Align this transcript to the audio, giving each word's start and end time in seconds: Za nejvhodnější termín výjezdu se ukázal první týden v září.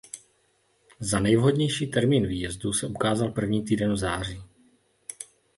Za 0.99 1.19
nejvhodnější 1.19 1.87
termín 1.87 2.27
výjezdu 2.27 2.73
se 2.73 2.87
ukázal 2.87 3.31
první 3.31 3.63
týden 3.63 3.93
v 3.93 3.97
září. 3.97 4.43